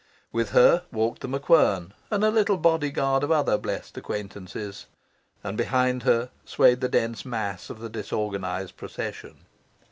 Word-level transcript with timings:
With 0.31 0.49
her 0.49 0.85
walked 0.91 1.21
The 1.21 1.27
MacQuern, 1.27 1.91
and 2.09 2.23
a 2.23 2.31
little 2.31 2.57
bodyguard 2.57 3.23
of 3.23 3.29
other 3.31 3.55
blest 3.59 3.95
acquaintances; 3.99 4.87
and 5.43 5.55
behind 5.55 6.01
her 6.01 6.31
swayed 6.43 6.81
the 6.81 6.89
dense 6.89 7.23
mass 7.23 7.69
of 7.69 7.77
the 7.77 7.87
disorganised 7.87 8.75
procession. 8.77 9.45